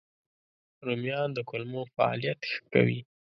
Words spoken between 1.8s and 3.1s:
فعالیت ښه کوي